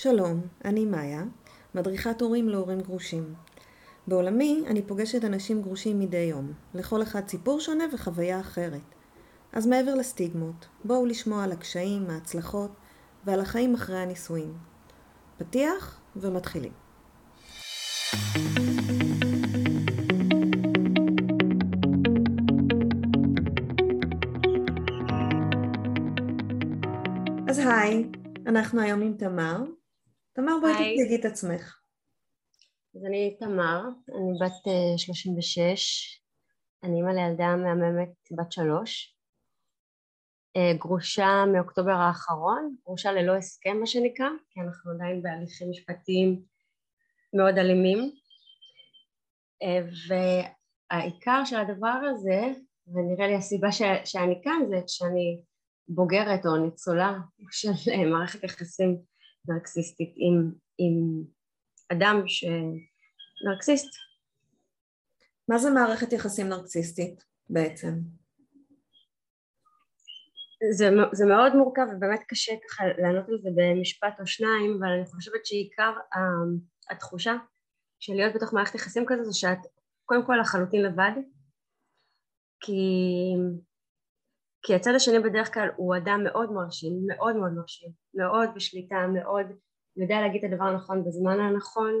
[0.00, 1.22] שלום, אני מאיה,
[1.74, 3.34] מדריכת הורים להורים גרושים.
[4.06, 8.94] בעולמי אני פוגשת אנשים גרושים מדי יום, לכל אחד סיפור שונה וחוויה אחרת.
[9.52, 12.70] אז מעבר לסטיגמות, בואו לשמוע על הקשיים, ההצלחות
[13.24, 14.58] ועל החיים אחרי הנישואים.
[15.38, 16.72] פתיח ומתחילים.
[27.48, 28.10] אז היי,
[28.46, 29.77] אנחנו היום עם תמר.
[30.40, 31.78] תמר בואי תציגי את עצמך.
[32.96, 39.16] אז אני תמר, אני בת 36, אה, אני אימא לילדה מהממת בת שלוש,
[40.56, 46.42] אה, גרושה מאוקטובר האחרון, גרושה ללא הסכם מה שנקרא, כי אנחנו עדיין בהליכים משפטיים
[47.34, 47.98] מאוד אלימים,
[49.62, 52.40] אה, והעיקר של הדבר הזה,
[52.86, 55.42] ונראה לי הסיבה ש, שאני כאן זה שאני
[55.88, 57.18] בוגרת או ניצולה
[57.50, 58.98] של מערכת יחסים
[59.48, 61.24] נרקסיסטית עם, עם
[61.92, 63.94] אדם שנרקסיסט.
[65.48, 67.88] מה זה מערכת יחסים נרקסיסטית בעצם?
[70.70, 75.06] זה, זה מאוד מורכב ובאמת קשה ככה לענות על זה במשפט או שניים אבל אני
[75.06, 75.92] חושבת שעיקר
[76.90, 77.36] התחושה
[77.98, 79.58] של להיות בתוך מערכת יחסים כזו זה שאת
[80.04, 81.12] קודם כל לחלוטין לבד
[82.60, 82.82] כי
[84.62, 89.46] כי הצד השני בדרך כלל הוא אדם מאוד מרשים, מאוד מאוד מרשים, מאוד בשליטה, מאוד
[89.96, 91.92] יודע להגיד את הדבר הנכון בזמן הנכון.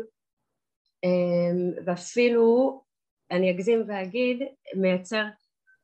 [1.04, 2.80] אמ, ואפילו
[3.30, 4.42] אני אגזים ואגיד
[4.76, 5.24] מייצר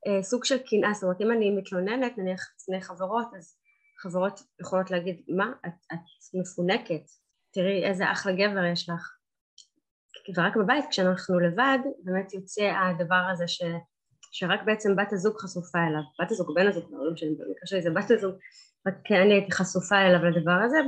[0.07, 3.57] אה, סוג של קנאה, זאת אומרת אם אני מתלוננת נניח שני חברות אז
[3.99, 7.03] חברות יכולות להגיד מה את, את מפונקת?
[7.51, 9.17] תראי איזה אחלה גבר יש לך.
[10.37, 13.63] ורק בבית כשאנחנו לבד באמת יוצא הדבר הזה ש...
[14.37, 17.91] שרק בעצם בת הזוג חשופה אליו, בת הזוג, בן הזוג, לא משנה, במקרה שלי זה
[17.91, 18.35] בת הזוג,
[18.87, 20.79] רק אני הייתי חשופה אליו לדבר הזה.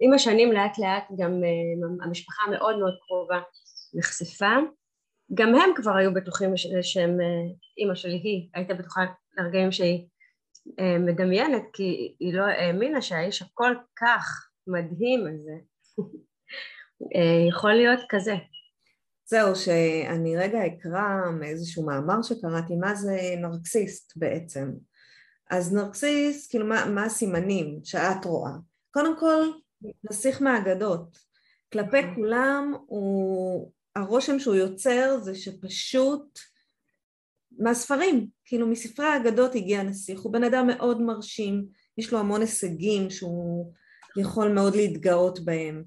[0.00, 3.40] עם השנים לאט לאט גם uh, המשפחה המאוד מאוד קרובה
[3.94, 4.52] נחשפה,
[5.34, 9.00] גם הם כבר היו בטוחים שהם, uh, אימא שלי היא, הייתה בטוחה
[9.38, 10.06] לרגעים שהיא
[10.68, 15.56] uh, מדמיינת, כי היא לא האמינה שהאיש הכל כך מדהים הזה
[17.50, 18.34] יכול להיות כזה.
[19.28, 24.72] זהו, שאני רגע אקרא מאיזשהו מאמר שקראתי, מה זה נרקסיסט בעצם.
[25.50, 28.52] אז נרקסיסט, כאילו מה, מה הסימנים שאת רואה?
[28.90, 29.50] קודם כל,
[30.10, 31.18] נסיך מהאגדות.
[31.72, 36.38] כלפי כולם, הוא, הרושם שהוא יוצר זה שפשוט
[37.58, 41.66] מהספרים, כאילו מספרי האגדות הגיע הנסיך, הוא בן אדם מאוד מרשים,
[41.98, 43.72] יש לו המון הישגים שהוא
[44.16, 45.84] יכול מאוד להתגאות בהם.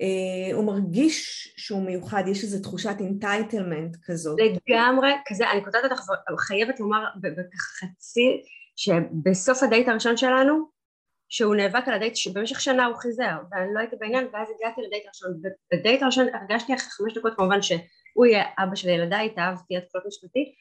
[0.00, 4.38] אה, הוא מרגיש שהוא מיוחד, יש איזו תחושת entitlement כזאת.
[4.68, 6.00] לגמרי, כזה, אני קוטעת אותך,
[6.38, 8.42] חייבת לומר בחצי,
[8.76, 10.78] שבסוף הדייט הראשון שלנו,
[11.28, 15.04] שהוא נאבק על הדייט, שבמשך שנה הוא חיזר, ואני לא הייתי בעניין, ואז הגעתי לדייט
[15.06, 15.30] הראשון,
[15.72, 19.98] ובדייט הראשון הרגשתי אחרי חמש דקות כמובן שהוא יהיה אבא של ילדיי, התאהבתי עד כלות
[20.06, 20.54] נשמתי,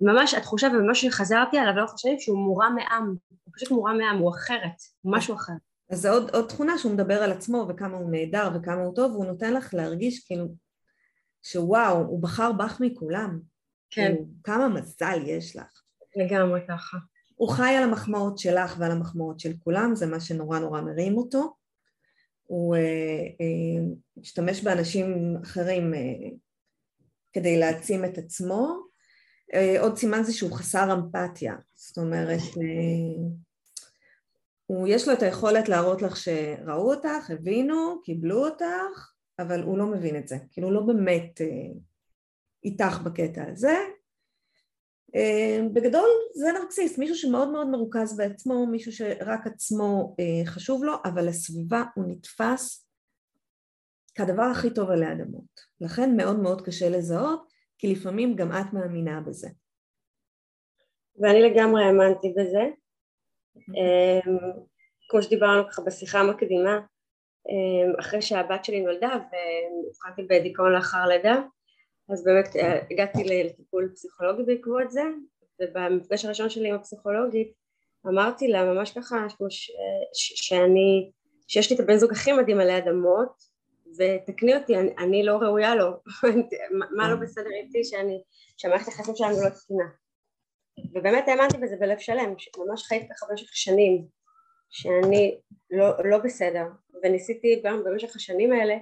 [0.00, 3.14] וממש התחושה, וממש חזרתי עליו לאורך השנים שהוא מורם מעם,
[3.44, 5.52] הוא פשוט מורם מעם, הוא אחרת, משהו אחר.
[5.92, 9.12] אז זה עוד, עוד תכונה שהוא מדבר על עצמו וכמה הוא נהדר וכמה הוא טוב,
[9.12, 10.54] והוא נותן לך להרגיש כאילו
[11.42, 13.40] שוואו, הוא בחר בך מכולם.
[13.90, 14.12] כן.
[14.12, 15.82] כאילו, כמה מזל יש לך.
[16.16, 16.98] לגמרי ככה.
[17.34, 21.54] הוא חי על המחמאות שלך ועל המחמאות של כולם, זה מה שנורא נורא מרים אותו.
[22.42, 22.80] הוא אה,
[23.40, 23.84] אה,
[24.16, 26.00] משתמש באנשים אחרים אה,
[27.32, 28.82] כדי להעצים את עצמו.
[29.54, 33.28] אה, עוד סימן זה שהוא חסר אמפתיה, זאת אומרת, אה,
[34.66, 39.86] הוא, יש לו את היכולת להראות לך שראו אותך, הבינו, קיבלו אותך, אבל הוא לא
[39.86, 41.46] מבין את זה, כאילו הוא לא באמת אה,
[42.64, 43.76] איתך בקטע הזה.
[45.14, 50.92] אה, בגדול זה נרקסיסט, מישהו שמאוד מאוד מרוכז בעצמו, מישהו שרק עצמו אה, חשוב לו,
[51.04, 52.86] אבל לסביבה הוא נתפס
[54.14, 55.60] כדבר הכי טוב עלי אדמות.
[55.80, 59.48] לכן מאוד מאוד קשה לזהות, כי לפעמים גם את מאמינה בזה.
[61.20, 62.62] ואני לגמרי האמנתי בזה,
[65.08, 66.80] כמו שדיברנו ככה בשיחה המקדימה,
[67.48, 71.42] אמ, אחרי שהבת שלי נולדה והתחלתי בדיכאון לאחר לידה,
[72.08, 75.02] אז באמת אה, הגעתי לטיפול פסיכולוגי בעקבות זה,
[75.60, 77.52] ובמפגש הראשון שלי עם הפסיכולוגית
[78.06, 79.16] אמרתי לה ממש ככה
[79.48, 79.70] ש,
[80.14, 81.10] ש, שאני,
[81.48, 83.52] שיש לי את הבן זוג הכי מדהים עלי אדמות
[83.98, 85.90] ותקני אותי, אני, אני לא ראויה לו,
[86.96, 88.22] מה לא בסדר איתי שאני,
[88.56, 89.84] שהמערכת היחסים שלנו לא תקינה
[90.94, 94.06] ובאמת האמנתי בזה בלב שלם, ממש חייתי ככה במשך שנים
[94.70, 95.40] שאני
[95.70, 96.66] לא, לא בסדר
[97.02, 98.74] וניסיתי גם במשך השנים האלה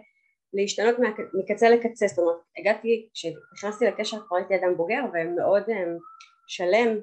[0.52, 0.96] להשתנות
[1.34, 5.98] מקצה לקצה, זאת אומרת הגעתי, כשנכנסתי לקשר כבר הייתי אדם בוגר ומאוד um,
[6.48, 6.98] שלם,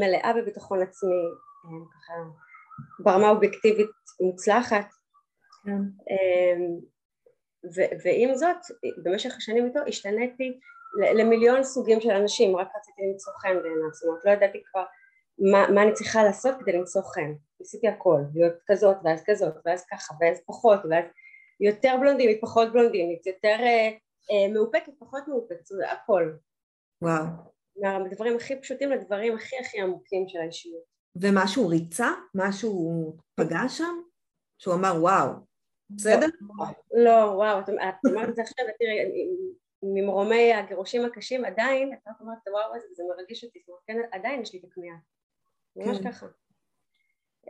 [0.00, 1.24] מלאה בביטחון עצמי,
[1.64, 2.12] um, ככה
[3.04, 3.90] ברמה אובייקטיבית
[4.20, 4.86] מוצלחת
[5.64, 5.82] כן.
[7.74, 8.56] ו- ועם זאת,
[9.04, 10.60] במשך השנים איתו השתניתי
[11.14, 14.84] למיליון סוגים של אנשים, רק רציתי למצוא חן בעיניו, זאת אומרת לא ידעתי כבר
[15.38, 19.84] מה, מה אני צריכה לעשות כדי למצוא חן, ניסיתי הכל, להיות כזאת ואז כזאת ואז
[19.90, 21.04] ככה ואז פחות ואז
[21.60, 23.88] יותר בלונדינית פחות בלונדינית, יותר אה,
[24.30, 26.32] אה, מאופקת פחות מאופקת, זאת אומרת הכל.
[27.02, 27.24] וואו.
[27.76, 30.82] מהדברים הכי פשוטים לדברים הכי הכי עמוקים של האישיות.
[31.16, 32.08] ומשהו ריצה?
[32.34, 34.00] משהו פגע שם?
[34.58, 35.28] שהוא אמר וואו,
[35.90, 36.26] בסדר?
[36.40, 37.68] לא, לא וואו, את
[38.06, 38.98] אומרת את זה עכשיו, תראי,
[39.82, 44.58] ממרומי הגירושים הקשים עדיין, את אומרת וואו הזה, זה מרגיש אותי, כן, עדיין יש לי
[44.58, 44.96] את הכמיהה.
[45.76, 46.10] ממש כן.
[46.10, 46.26] ככה.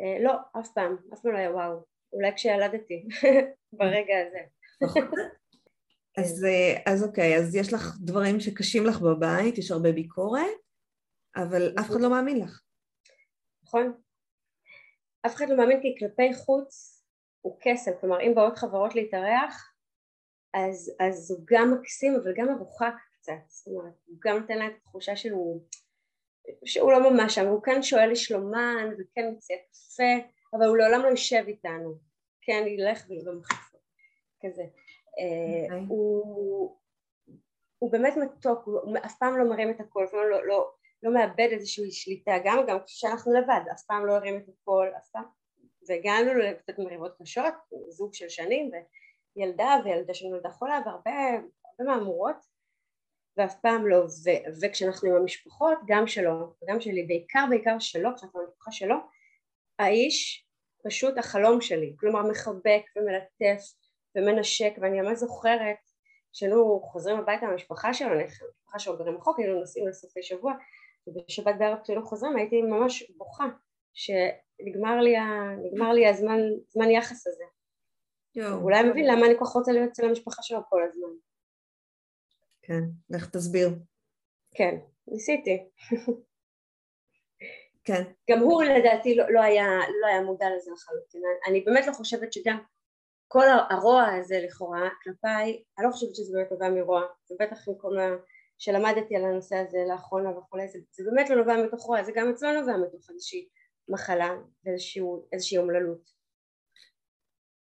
[0.01, 1.85] אה, לא, אף פעם, אף פעם לא היה וואו.
[2.13, 3.05] אולי כשילדתי,
[3.79, 4.39] ברגע הזה.
[4.83, 5.11] נכון.
[6.19, 10.57] אז, אה, אז אוקיי, אז יש לך דברים שקשים לך בבית, יש הרבה ביקורת,
[11.37, 12.61] אבל אף אחד לא מאמין לך.
[13.63, 13.93] נכון.
[15.27, 17.03] אף אחד לא מאמין כי כלפי חוץ
[17.41, 19.75] הוא קסם, כלומר אם באות חברות להתארח,
[20.55, 24.67] אז, אז הוא גם מקסים אבל גם מרוחק קצת, זאת אומרת, הוא גם נותן לה
[24.67, 25.62] את התחושה שהוא,
[26.65, 31.09] שהוא לא ממש שם, הוא כן שואל לשלומן וכן מציע קפה, אבל הוא לעולם לא
[31.09, 31.95] יושב איתנו,
[32.43, 33.81] כן ילך במחיפות,
[34.43, 34.62] כזה.
[34.62, 35.73] Okay.
[35.73, 35.87] אוקיי.
[35.89, 36.77] הוא,
[37.79, 40.71] הוא באמת מתוק, הוא אף פעם לא מרים את הקול, אף פעם לא, לא,
[41.03, 45.09] לא מאבד איזושהי שליטה, גם גם כשאנחנו לבד, אף פעם לא הרים את הקול, אף
[45.12, 45.25] פעם,
[45.89, 47.55] והגענו לקצת מריבות קשות,
[47.89, 48.71] זוג של שנים,
[49.38, 51.12] וילדה וילדה שנולדה חולה, והרבה
[51.81, 52.37] מהמורות,
[53.37, 54.31] ואף פעם לא, ו,
[54.62, 58.96] וכשאנחנו עם המשפחות, גם שלו, וגם שלי, בעיקר בעיקר שלו, כשאנחנו במשפחה שלו,
[59.79, 60.46] האיש
[60.85, 63.62] פשוט החלום שלי, כלומר מחבק ומלטף
[64.17, 65.76] ומנשק ואני ממש זוכרת
[66.32, 70.52] שהיינו חוזרים הביתה מהמשפחה שלו, המשפחה שלו גרים רחוק, היינו נוסעים לסופי שבוע
[71.06, 73.46] ובשבת בערב כשהיינו חוזרים הייתי ממש בוכה
[73.94, 76.38] שנגמר לי, ה, לי הזמן
[76.69, 77.44] זמן יחס הזה
[78.62, 81.08] אולי מבין למה אני כל כך רוצה להיות אצל המשפחה שלו כל הזמן
[82.62, 83.69] כן, לך תסביר
[84.55, 84.75] כן,
[85.08, 85.69] ניסיתי
[87.85, 88.02] כן.
[88.31, 89.67] גם הוא לדעתי לא, לא, היה,
[90.00, 91.23] לא היה מודע לזה לחלוטין.
[91.49, 92.58] אני באמת לא חושבת שגם
[93.29, 97.96] כל הרוע הזה לכאורה כלפיי, אני לא חושבת שזה באמת נובע מרוע, זה בטח מכל
[97.96, 98.17] מה
[98.58, 102.31] שלמדתי על הנושא הזה לאחרונה וכולי, זה, זה באמת לא נובע מתוך רוע, זה גם
[102.31, 103.49] אצלנו נובע מתוך איזושהי
[103.88, 106.18] מחלה ואיזושהי אומללות.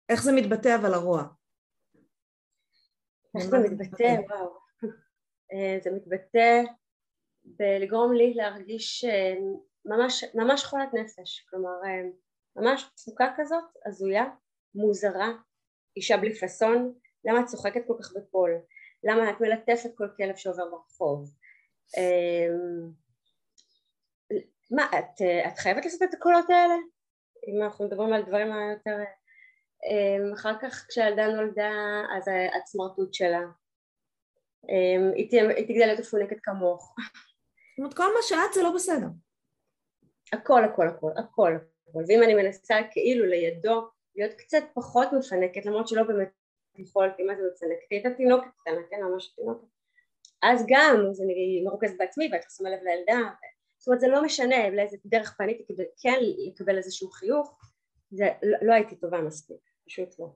[0.08, 1.22] איך זה מתבטא אבל הרוע?
[3.36, 4.16] איך זה מתבטא?
[4.28, 4.58] וואו.
[5.52, 6.62] אה, זה מתבטא
[7.44, 9.34] בלגרום לי להרגיש אה,
[9.84, 12.10] ממש, ממש חולת נפש, כלומר אה,
[12.56, 14.24] ממש תפוקה כזאת, הזויה,
[14.74, 15.28] מוזרה,
[15.96, 16.94] אישה בלי פאסון,
[17.24, 18.50] למה את צוחקת כל כך בקול?
[19.04, 21.30] למה את מלטפת כל כלב שעובר ברחוב?
[24.70, 26.74] מה, את, את חייבת לעשות את הקולות האלה?
[27.48, 28.96] אם אנחנו מדברים על דברים היותר...
[29.84, 32.24] אמ, אחר כך כשהילדה נולדה אז
[32.62, 33.42] הסמרטוט שלה.
[34.68, 36.94] אמ, היא תגדל להיות מפונקת כמוך.
[36.98, 39.06] זאת אומרת כל מה שאת זה לא בסדר.
[40.32, 42.00] הכל הכל הכל הכל הכל.
[42.08, 46.28] ואם אני מנסה כאילו לידו להיות קצת פחות מפנקת למרות שלא באמת
[46.78, 47.86] יכולתי מה זה מפנקת?
[47.90, 49.66] הייתה תינוקת קטנה כן ממש תינוקת.
[50.42, 53.18] אז גם אז אני מרוכזת בעצמי ואתה שמה לב לילדה
[53.78, 57.58] זאת אומרת זה לא משנה לאיזה דרך פניתי כדי כן לקבל איזשהו חיוך
[58.10, 60.28] זה לא, לא הייתי טובה מספיק פשוט לא.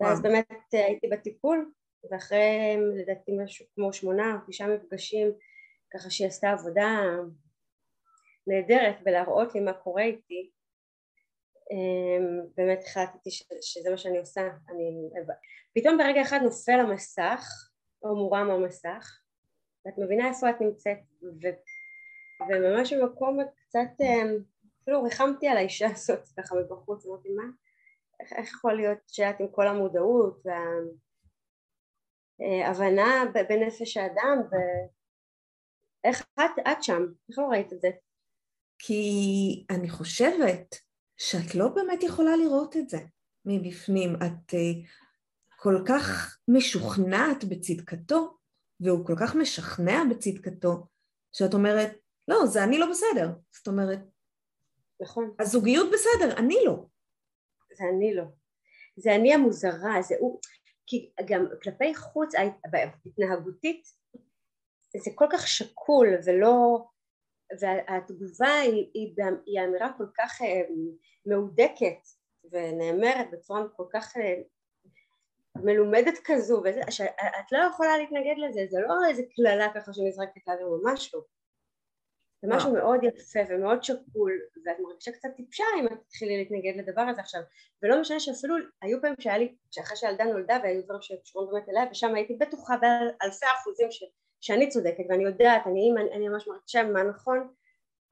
[0.00, 1.72] ואז באמת הייתי בטיפול
[2.10, 5.32] ואחרי לדעתי משהו כמו שמונה או תשעה מפגשים
[5.94, 6.90] ככה שהיא עשתה עבודה
[8.46, 10.50] נהדרת בלהראות לי מה קורה איתי
[11.70, 13.30] אמ, באמת החלטתי
[13.60, 14.40] שזה מה שאני עושה.
[14.68, 15.10] אני...
[15.74, 17.70] פתאום ברגע אחד נופל המסך
[18.02, 19.20] או מורם המסך
[19.86, 21.46] ואת מבינה איפה את נמצאת ו...
[22.48, 24.38] וממש במקום קצת אמ,
[24.82, 27.42] אפילו ריחמתי על האישה הזאת ככה מבחוץ אמרתי מה
[28.20, 30.42] איך, יכול להיות שאת עם כל המודעות
[32.38, 37.88] וההבנה אה, בנפש האדם ואיך את, את שם איך לא ראית את זה
[38.78, 40.74] כי אני חושבת
[41.16, 42.98] שאת לא באמת יכולה לראות את זה
[43.44, 44.16] מבפנים.
[44.16, 44.56] את uh,
[45.56, 48.36] כל כך משוכנעת בצדקתו,
[48.80, 50.86] והוא כל כך משכנע בצדקתו,
[51.32, 51.90] שאת אומרת,
[52.28, 53.30] לא, זה אני לא בסדר.
[53.50, 53.98] זאת אומרת,
[55.02, 55.34] נכון.
[55.40, 56.86] הזוגיות בסדר, אני לא.
[57.76, 58.24] זה אני לא.
[58.96, 60.40] זה אני המוזרה, זה הוא...
[60.86, 62.34] כי גם כלפי חוץ,
[63.06, 63.82] התנהגותית,
[65.04, 66.84] זה כל כך שקול ולא...
[67.60, 69.14] והתגובה היא, היא,
[69.46, 70.60] היא אמירה כל כך אה,
[71.26, 71.98] מהודקת
[72.50, 74.34] ונאמרת בצורה כל כך אה,
[75.56, 80.66] מלומדת כזו, וזה, שאת לא יכולה להתנגד לזה, זה לא איזה קללה ככה שנזרקת לאוויר,
[80.82, 81.20] ממש לא.
[82.44, 84.32] זה משהו מאוד יפה ומאוד שקול
[84.66, 87.40] ואת מרגישה קצת טיפשה אם את תתחילי להתנגד לדבר הזה עכשיו.
[87.82, 91.84] ולא משנה שאפילו היו פעמים שהיה לי, שאחרי שהילדה נולדה והיו דברים שקשורים באמת אליה
[91.90, 94.04] ושם הייתי בטוחה באלפי אחוזים ש,
[94.40, 97.54] שאני צודקת ואני יודעת, אני, אני, אני ממש מרגישה מה נכון.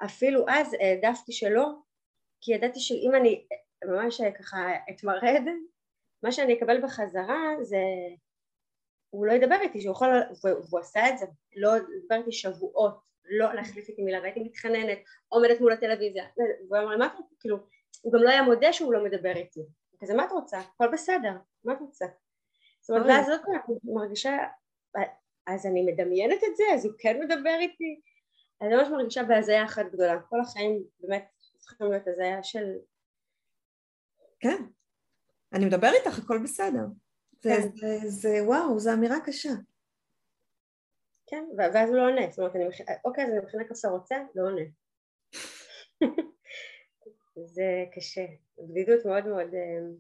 [0.05, 1.73] אפילו אז העדפתי שלא
[2.41, 3.47] כי ידעתי שאם אני
[3.85, 5.43] ממש ככה אתמרד
[6.23, 7.79] מה שאני אקבל בחזרה זה
[9.11, 10.09] הוא לא ידבר איתי, שהוא יכול,
[10.43, 14.99] והוא עשה את זה, לא ידבר איתי שבועות, לא להחליף איתי מילה, והייתי מתחננת,
[15.29, 16.25] עומדת מול הטלוויזיה,
[16.69, 17.57] והוא אמר, מה את רוצה, כאילו,
[18.03, 19.61] הוא גם לא היה מודה שהוא לא מדבר איתי,
[20.01, 20.59] כזה, מה את רוצה?
[20.59, 21.33] הכל בסדר,
[21.65, 22.07] מה את רוצה?
[22.81, 24.39] זאת אומרת, ואז זאת אני מרגישה,
[25.47, 28.01] אז אני מדמיינת את זה, אז הוא כן מדבר איתי,
[28.63, 31.25] אני ממש מרגישה בהזיה אחת גדולה, כל החיים באמת
[31.59, 32.65] צריכים להיות הזיה של...
[34.41, 34.63] כן,
[35.53, 36.87] אני מדבר איתך, הכל בסדר.
[37.43, 37.69] זה, כן.
[37.77, 39.53] זה, זה, וואו, זו אמירה קשה.
[41.33, 42.81] כן, ואז הוא לא עונה, זאת אומרת, אני מכ...
[43.05, 44.63] אוקיי, אז אני מכינה קפה רוצה, לא עונה.
[47.55, 48.27] זה קשה,
[48.59, 49.97] בדידות מאוד מאוד uh,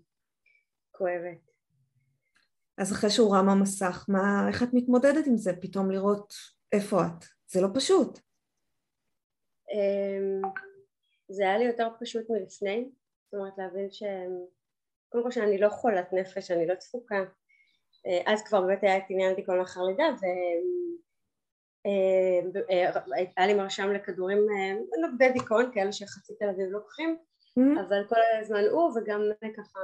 [0.90, 1.50] כואבת.
[2.78, 5.52] אז אחרי שהוא רם המסך, מה, איך את מתמודדת עם זה?
[5.60, 6.34] פתאום לראות
[6.72, 7.24] איפה את?
[7.46, 8.18] זה לא פשוט.
[9.68, 10.48] Um,
[11.28, 12.90] זה היה לי יותר פשוט מלפני,
[13.24, 14.02] זאת אומרת להבין ש...
[15.08, 17.24] קודם כל שאני לא חולת נפש, אני לא תפוקה.
[18.06, 20.60] אה, אז כבר באמת היה את עניין דיכאון לאחר לידה והיה
[21.86, 22.90] אה,
[23.38, 24.38] אה, לי מרשם לכדורים
[25.00, 27.16] נוגדי דיכאון כאלה שחצי תל אביב לוקחים
[27.58, 27.80] mm-hmm.
[27.80, 29.20] אבל כל הזמן הוא וגם
[29.56, 29.80] ככה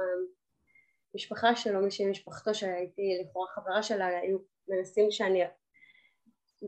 [1.15, 4.37] משפחה שלו, מישהי ממשפחתו שהייתי לכאורה חברה שלה היו
[4.67, 5.43] מנסים שאני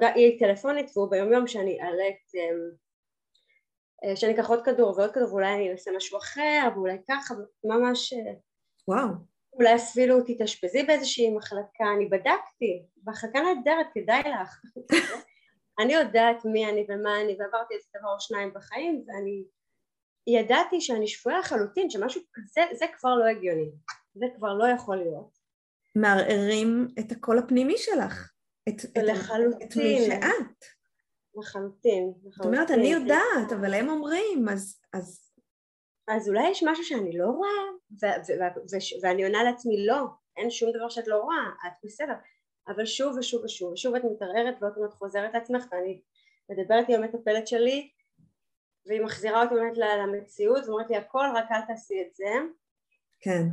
[0.02, 2.32] היא טלפונית והוא ביום יום שאני אעלה את
[4.16, 7.34] שאני אקח עוד כדור ועוד כדור ואולי אני אעשה משהו אחר ואולי ככה
[7.64, 8.14] ממש
[8.88, 9.31] וואו.
[9.54, 14.62] אולי אפילו תתאשפזי באיזושהי מחלקה, אני בדקתי, מחלקה נהדרת, כדאי לך.
[15.80, 19.44] אני יודעת מי אני ומה אני, ועברתי איזה דבר או שניים בחיים, ואני
[20.28, 23.72] ידעתי שאני שפויה לחלוטין, שמשהו כזה, זה כבר לא הגיוני.
[24.14, 25.38] זה כבר לא יכול להיות.
[25.96, 28.32] מערערים את הקול הפנימי שלך.
[28.70, 29.68] את, לחלוטין.
[29.68, 30.66] את מי שאת.
[31.36, 32.14] לחלוטין.
[32.30, 35.31] זאת אומרת, אני יודעת, אבל הם אומרים, אז, אז
[36.08, 37.50] אז אולי יש משהו שאני לא רואה,
[39.02, 40.06] ואני עונה לעצמי לא,
[40.38, 42.14] אין שום דבר שאת לא רואה, את בסדר,
[42.68, 46.02] אבל שוב ושוב ושוב, ושוב את מתערערת ועוד פעם את חוזרת לעצמך ואני
[46.50, 47.90] מדברת עם המטפלת שלי
[48.86, 52.34] והיא מחזירה אותי באמת למציאות ואומרת לי הכל רק אל תעשי את זה.
[53.20, 53.44] כן.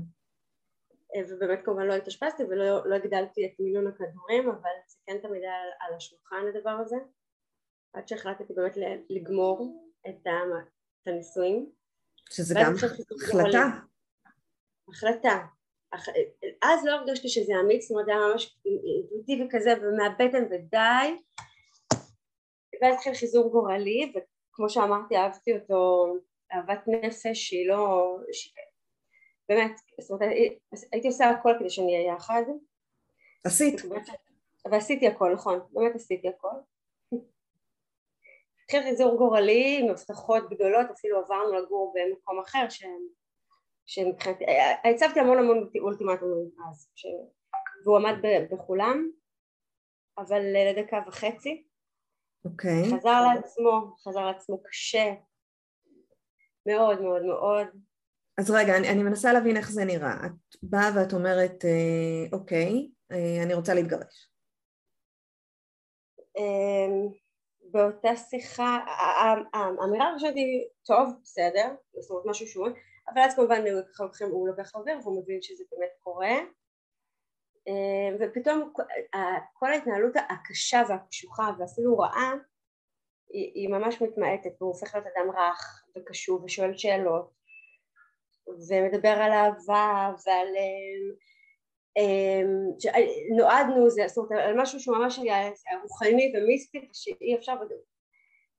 [1.14, 5.42] אה, ובאמת כמובן לא התאשפזתי ולא לא הגדלתי את מינון הכדורים אבל זה כן תמיד
[5.42, 6.96] היה על השולחן הדבר הזה
[7.92, 8.74] עד שהחלטתי באמת
[9.10, 10.26] לגמור את
[11.06, 11.72] הנישואים
[12.30, 12.74] שזה גם
[13.22, 13.68] החלטה.
[14.88, 15.38] החלטה.
[16.62, 21.16] אז לא הרגשתי שזה אמיץ, זאת אומרת זה היה ממש אינטואיטיבי כזה ומהבטן ודי
[22.82, 26.06] ואז התחיל חיזור גורלי וכמו שאמרתי אהבתי אותו
[26.52, 28.16] אהבת נפש שהיא לא...
[28.32, 28.54] ש...
[29.48, 30.36] באמת, זאת אומרת
[30.92, 32.42] הייתי עושה הכל כדי שנהיה יחד
[33.44, 33.82] עשית
[34.70, 36.48] ועשיתי הכל, נכון, באמת עשיתי הכל
[38.68, 42.66] התחיל חיזור גורלי עם הבטחות גדולות, אפילו עברנו לגור במקום אחר
[43.86, 44.44] שמבחינתי,
[44.84, 47.06] הצבתי המון המון אולטימטומים אז, ש...
[47.84, 48.14] והוא עמד
[48.52, 49.10] בכולם,
[50.18, 51.66] אבל לדקה וחצי.
[52.44, 52.82] אוקיי.
[52.82, 52.96] Okay.
[52.96, 55.14] חזר לעצמו, חזר לעצמו קשה,
[56.66, 57.66] מאוד מאוד מאוד.
[58.38, 60.26] אז רגע, אני, אני מנסה להבין איך זה נראה.
[60.26, 64.30] את באה ואת אומרת, אה, אוקיי, אה, אני רוצה להתגרש.
[67.70, 68.78] באותה שיחה,
[69.52, 72.68] האמירה הראשונה היא טוב בסדר, זאת אומרת משהו שהוא,
[73.08, 73.62] אבל אז כמובן
[74.20, 76.34] הוא לוקח אוויר והוא מבין שזה באמת קורה.
[77.68, 78.72] אה, ופתאום
[79.52, 82.34] כל ההתנהלות הקשה והקשוחה ואפילו רעה
[83.28, 87.30] היא, היא ממש מתמעטת והוא הופך להיות אדם רך וקשוב ושואל שאלות
[88.68, 91.16] ומדבר על אהבה ועל אה,
[93.36, 95.20] נועדנו זה, זאת אומרת על משהו שהוא ממש
[95.82, 97.54] רוחני ומיסטי ושאי אפשר,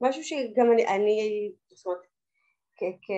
[0.02, 2.02] משהו שגם אני, אני זאת אומרת,
[2.76, 3.12] כ, כ,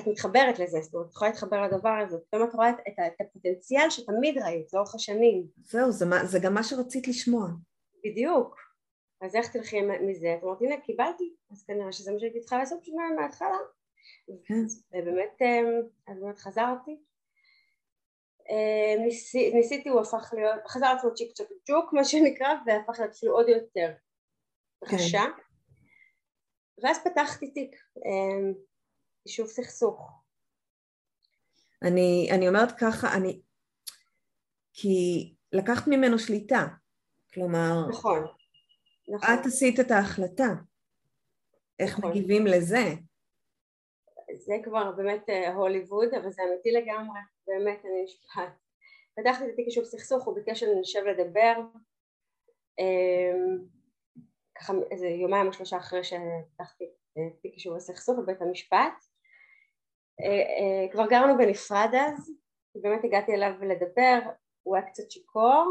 [0.00, 3.20] את מתחברת לזה, זאת אומרת, את יכולה להתחבר לדבר הזה, פתאום את רואה את, את
[3.20, 5.46] הפוטנציאל שתמיד ראית לאורך השנים.
[5.56, 7.46] זהו, זה, זה גם מה שרצית לשמוע.
[8.04, 8.56] בדיוק.
[9.20, 10.34] אז איך תלכי מזה?
[10.38, 12.84] את אומרת, הנה, קיבלתי, אז כנראה שזה מה שהייתי צריכה לעשות
[13.16, 13.56] מההתחלה.
[14.44, 14.64] כן.
[14.92, 15.66] ובאמת, אמ,
[16.06, 16.96] אז באמת חזרתי.
[18.50, 23.12] אה, ניסי, ניסיתי הוא הפך להיות, חזר לעצמו צ'יק צ'ק צ'וק מה שנקרא והפך להיות
[23.12, 23.92] אפילו עוד יותר
[24.84, 25.42] קשה כן.
[26.82, 28.52] ואז פתחתי תיק אה,
[29.26, 30.22] יישוב סכסוך
[31.82, 33.40] אני, אני אומרת ככה אני
[34.72, 36.66] כי לקחת ממנו שליטה
[37.34, 38.26] כלומר נכון,
[39.08, 39.34] נכון.
[39.34, 40.48] את עשית את ההחלטה
[41.78, 42.10] איך נכון.
[42.10, 42.84] מגיבים לזה?
[44.36, 48.52] זה כבר באמת אה, הוליווד, אבל זה אמיתי לגמרי, באמת, אני נשבעת.
[49.16, 51.54] פתחתי את התיק יישוב סכסוך, הוא ביקש שאני נשב לדבר,
[52.78, 53.64] אמ,
[54.58, 59.04] ככה איזה יומיים או שלושה אחרי שפתחתי את תיק יישוב הסכסוך בבית המשפט.
[60.20, 62.30] אה, אה, כבר גרנו בנפרד אז,
[62.74, 64.18] באמת הגעתי אליו לדבר,
[64.62, 65.64] הוא היה קצת שיכור.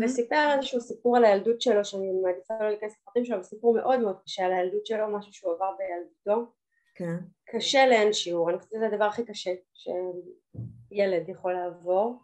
[0.00, 4.00] וסיפר איזשהו סיפור על הילדות שלו, שאני מעדיפה לא להיכנס לפרטים שלו, אבל סיפור מאוד
[4.00, 6.52] מאוד קשה על הילדות שלו, משהו שהוא עבר בילדותו.
[6.94, 7.16] כן.
[7.44, 12.22] קשה לאין שיעור, אני חושבת שזה הדבר הכי קשה שילד יכול לעבור,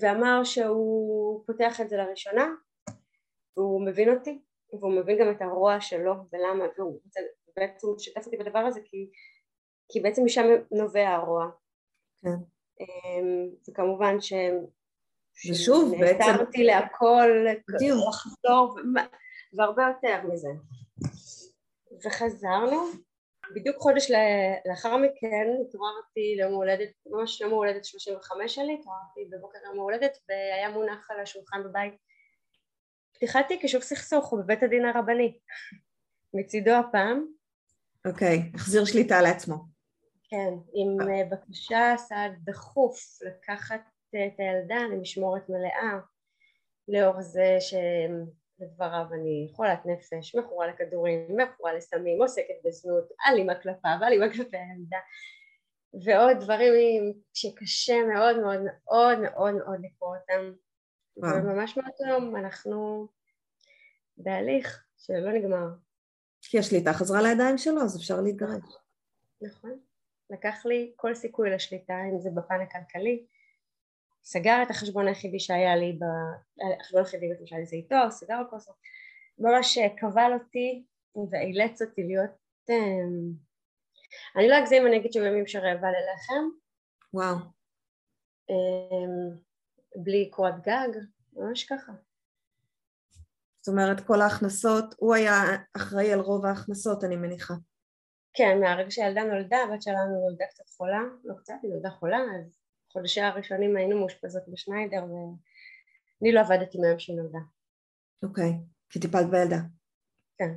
[0.00, 2.48] ואמר שהוא פותח את זה לראשונה,
[3.56, 4.38] והוא מבין אותי,
[4.72, 7.20] והוא מבין גם את הרוע שלו ולמה, והוא רוצה,
[7.56, 9.10] בעצם שיתף אותי בדבר הזה כי,
[9.92, 11.50] כי בעצם משם נובע הרוע.
[12.22, 12.28] כן.
[12.80, 14.32] אמ, וכמובן ש...
[15.50, 17.30] ושוב, בעצם- נעתרתי להכל,
[17.74, 17.98] בדיוק.
[18.08, 18.76] לחזור,
[19.56, 20.48] והרבה יותר מזה.
[22.04, 22.82] וחזרנו,
[23.54, 24.10] בדיוק חודש
[24.68, 30.70] לאחר מכן התעוררתי ליום הולדת, ממש יום הולדת 35 שלי, התעוררתי בבוקר יום הולדת והיה
[30.70, 31.94] מונח על השולחן בבית.
[33.12, 35.38] פתיחת תיק יישוב סכסוך בבית הדין הרבני
[36.34, 37.26] מצידו הפעם,
[38.06, 39.56] אוקיי, החזיר שליטה לעצמו.
[40.30, 43.80] כן, עם אה, בקשה סעד דחוף לקחת
[44.14, 45.98] אה, את הילדה למשמורת מלאה
[46.88, 47.56] לאור זה
[48.58, 54.98] שלדבריו אני חולת נפש, מכורה לכדורים, מכורה לסמים, עוסקת בזנות, אלימה כלפיו, אלימה כלפי הילדה
[56.04, 60.52] ועוד דברים שקשה מאוד מאוד מאוד מאוד מאוד לקרוא אותם.
[61.16, 63.08] וממש מאותו יום אנחנו
[64.16, 65.66] בהליך שלא נגמר,
[66.42, 68.76] כי השליטה חזרה לידיים שלו, אז אפשר להתגרש.
[69.40, 69.78] נכון?
[70.30, 73.26] לקח לי כל סיכוי לשליטה, אם זה בפן הכלכלי,
[74.24, 76.04] סגר את החשבון היחידי שהיה לי, ב...
[76.80, 78.56] החשבון היחידי שהיה לי זה איתו, סגר הכל,
[79.38, 80.84] ממש כבל אותי
[81.30, 82.30] ואילץ אותי להיות,
[82.68, 83.32] אמ,
[84.36, 86.48] אני לא אגזים אני אגיד שבימים שרעבה ללחם,
[87.14, 87.36] וואו.
[88.50, 89.36] אמ,
[89.96, 90.88] בלי קורת גג,
[91.32, 91.92] ממש ככה.
[93.60, 95.32] זאת אומרת, כל ההכנסות, הוא היה
[95.76, 97.54] אחראי על רוב ההכנסות, אני מניחה.
[98.34, 102.57] כן, מהרגע שהילדה נולדה, הבת שלנו נולדה קצת חולה, לא קצת, היא נולדה חולה, אז
[102.92, 107.38] חודשי הראשונים היינו מאושפזות בשניידר ואני לא עבדתי מהיום שהיא נולדה,
[108.22, 108.52] אוקיי,
[108.90, 109.58] כי טיפלת בילדה.
[110.38, 110.54] כן.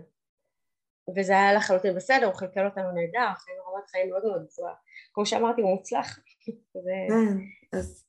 [1.18, 4.74] וזה היה לחלוטין בסדר, הוא כלכל אותנו נהדר, חיינו רמת חיים מאוד מאוד גבוהה.
[5.14, 6.20] כמו שאמרתי, הוא מוצלח.
[6.84, 6.92] זה...
[7.10, 7.38] כן,
[7.78, 8.06] אז,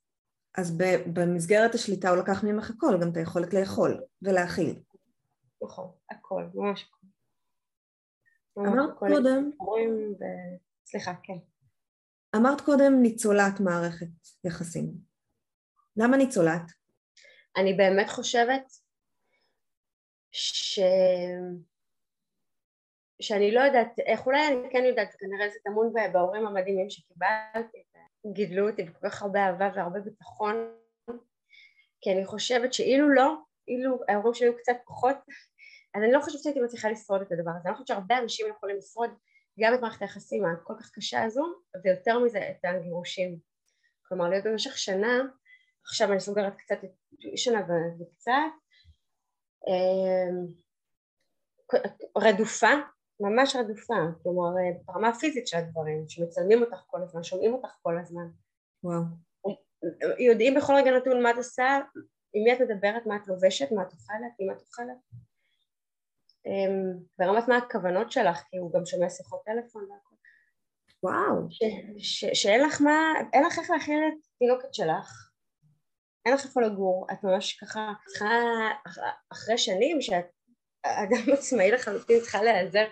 [0.59, 4.83] אז ב- במסגרת השליטה הוא לקח ממך הכל, גם את היכולת לאכול ולהכיל.
[5.63, 7.07] נכון, הכל, ממש הכל.
[8.59, 8.99] אמרת.
[8.99, 9.51] קודם,
[10.21, 10.25] ו...
[10.87, 11.39] סליחה, כן.
[12.37, 14.07] אמרת קודם ניצולת מערכת
[14.45, 14.87] יחסים.
[15.97, 16.63] למה ניצולת?
[17.57, 18.65] אני באמת חושבת
[20.33, 20.81] ש...
[23.23, 27.83] שאני לא יודעת איך, אולי אני כן יודעת, כנראה זה טמון בהורים המדהימים שקיבלתי,
[28.33, 30.55] גידלו אותי בכל כך הרבה אהבה והרבה ביטחון,
[32.01, 33.35] כי אני חושבת שאילו לא,
[33.69, 35.17] אילו ההורים שלי היו קצת פחות,
[35.95, 38.47] אז אני לא חושבת שהייתי מצליחה לשרוד את הדבר הזה, אני לא חושבת שהרבה אנשים
[38.57, 39.11] יכולים לשרוד
[39.61, 41.45] גם את מערכת היחסים הכל כך קשה הזו,
[41.85, 43.39] ויותר מזה את הגירושים.
[44.09, 45.23] כלומר להיות במשך שנה,
[45.85, 46.79] עכשיו אני סוגרת קצת,
[47.37, 47.61] שנה
[48.01, 48.33] וקצת,
[49.69, 50.47] אמ,
[52.19, 52.73] רדופה,
[53.21, 54.51] ממש רדופה, כלומר
[54.85, 58.29] ברמה הפיזית של הדברים, שמצלמים אותך כל הזמן, שומעים אותך כל הזמן,
[58.85, 59.03] וואו.
[60.19, 61.81] יודעים בכל רגע נתון מה את עושה,
[62.35, 64.97] עם מי את מדברת, מה את לובשת, מה את אוכלת, עם מה את אוכלת,
[67.19, 70.15] ברמת מה הכוונות שלך, כי הוא גם שומע שיחות טלפון והכל,
[71.03, 71.47] וואו.
[72.35, 75.31] שאין לך מה, אין לך איך להכין את התינוקת שלך,
[76.27, 78.27] אין לך איפה לגור, את ממש ככה צריכה,
[78.87, 78.99] אח-
[79.33, 80.27] אחרי שנים שאת
[80.87, 82.85] אדם עצמאי לחלוטין צריכה להיעזר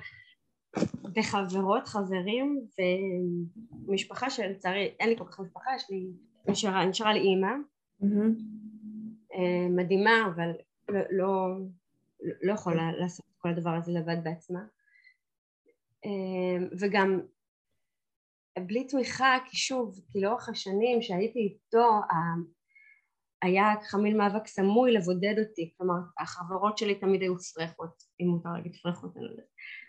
[1.17, 2.67] בחברות, חברים
[3.89, 6.07] ומשפחה שלצערי אין לי כל כך משפחה, יש לי,
[6.47, 7.53] נשארה, נשארה לי אימא.
[9.35, 10.51] אה, מדהימה אבל
[10.89, 11.47] לא, לא,
[12.43, 14.61] לא יכולה לעשות כל הדבר הזה לבד בעצמה.
[16.05, 17.21] אה, וגם
[18.59, 22.01] בלי תמיכה כי שוב כי לאורך השנים שהייתי איתו
[23.43, 25.75] היה ככה מין מאבק סמוי לבודד אותי.
[25.77, 29.47] כלומר החברות שלי תמיד היו פרחות אם מותר להגיד פרחות אני לא יודעת.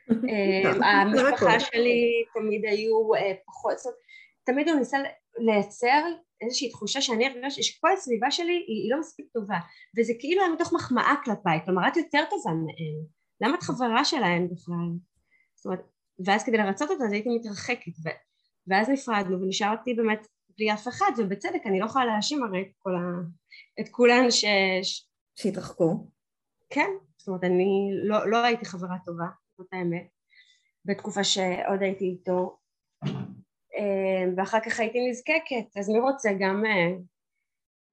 [0.30, 3.98] אה, המשפחה שלי תמיד היו אה, פחות זאת אומרת,
[4.44, 4.98] תמיד הוא ניסה
[5.38, 6.04] לייצר
[6.42, 9.60] איזושהי תחושה שאני הרגשתי שכל הסביבה שלי היא לא מספיק טובה.
[9.98, 11.60] וזה כאילו היה מתוך מחמאה כלפיי.
[11.66, 14.90] כלומר את יותר טובה מהם למה את חברה שלהם בכלל
[15.56, 15.82] זאת אומרת
[16.26, 18.10] ואז כדי לרצות אותה אז הייתי מתרחקת ו,
[18.68, 20.28] ואז נפרדנו ונשארתי באמת
[20.58, 23.02] בלי אף אחד ובצדק אני לא יכולה להאשים הרי את כל ה...
[23.80, 24.46] את כולן ש...
[24.84, 25.08] ש...
[25.36, 26.08] שהתרחקו.
[26.70, 29.26] כן זאת אומרת אני לא, לא הייתי חברה טובה
[29.58, 30.08] זאת האמת
[30.86, 32.58] בתקופה שעוד הייתי איתו
[33.78, 36.98] אה, ואחר כך הייתי נזקקת אז מי רוצה גם, אה,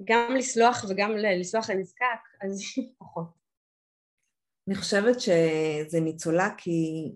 [0.04, 2.60] גם לסלוח וגם לסלוח לנזקק אז
[2.98, 3.37] פחות.
[4.68, 7.10] אני חושבת שזה ניצולה כי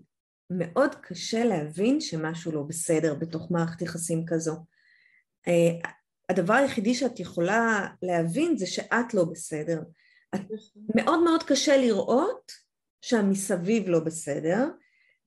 [0.49, 4.55] מאוד קשה להבין שמשהו לא בסדר בתוך מערכת יחסים כזו.
[5.47, 5.89] אה,
[6.29, 9.81] הדבר היחידי שאת יכולה להבין זה שאת לא בסדר.
[10.35, 10.41] את,
[10.95, 12.51] מאוד מאוד קשה לראות
[13.01, 14.67] שהמסביב לא בסדר,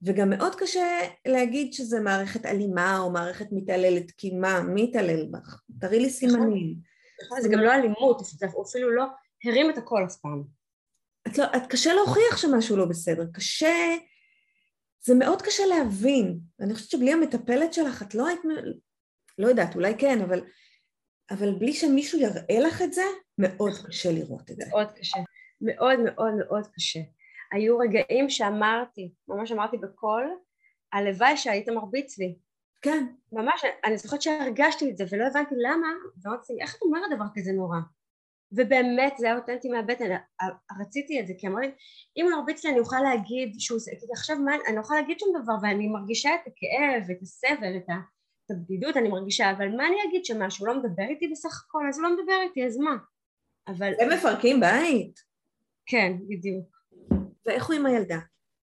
[0.01, 0.87] וגם מאוד קשה
[1.27, 5.61] להגיד שזה מערכת אלימה או מערכת מתעללת, כי מה, מי יתעלל בך?
[5.79, 6.75] תראי לי סימנים.
[7.25, 9.05] נכון, זה גם לא אלימות, זה אפילו לא
[9.43, 10.56] הרים את הכל אף פעם.
[11.27, 13.95] את, לא, את קשה להוכיח שמשהו לא בסדר, קשה,
[15.05, 16.39] זה מאוד קשה להבין.
[16.59, 18.41] אני חושבת שבלי המטפלת שלך את לא היית,
[19.37, 20.41] לא יודעת, אולי כן, אבל,
[21.31, 23.03] אבל בלי שמישהו יראה לך את זה,
[23.37, 24.65] מאוד קשה לראות את זה.
[24.69, 25.19] מאוד קשה,
[25.61, 26.99] מאוד מאוד מאוד קשה.
[27.51, 30.37] היו רגעים שאמרתי, ממש אמרתי בקול,
[30.93, 32.35] הלוואי שהיית מרביץ לי.
[32.81, 33.05] כן.
[33.31, 35.87] ממש, אני זוכרת שהרגשתי את זה ולא הבנתי למה,
[36.23, 37.77] ואמרתי, איך את אומרת דבר כזה נורא?
[38.51, 40.05] ובאמת זה היה אותנטי מהבטן,
[40.81, 41.67] רציתי את זה, כי אמרתי,
[42.17, 45.01] אם הוא ירביץ לי אני אוכל להגיד שהוא עושה, כי עכשיו מה, אני לא יכולה
[45.01, 47.93] להגיד שום דבר, ואני מרגישה את הכאב, את הסבל, את, ה,
[48.45, 51.99] את הבדידות, אני מרגישה, אבל מה אני אגיד שמשהו לא מדבר איתי בסך הכל, אז
[51.99, 52.95] הוא לא מדבר איתי, אז מה?
[53.67, 53.93] אבל...
[53.99, 55.19] הם מפרקים בית.
[55.85, 56.65] כן, בדיוק.
[57.45, 58.19] ואיך הוא עם הילדה?